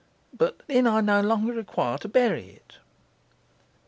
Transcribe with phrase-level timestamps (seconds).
[0.35, 2.79] But then I no longer require to bury it.